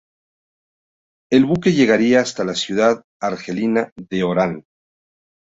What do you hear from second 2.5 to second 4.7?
ciudad argelina de Orán.